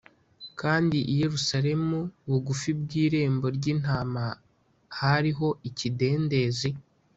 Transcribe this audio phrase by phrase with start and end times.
[0.59, 1.99] “Kandi i Yerusalemu
[2.29, 4.25] bugufi bw’irembo ry’intama
[4.99, 6.69] hariho ikidendezi,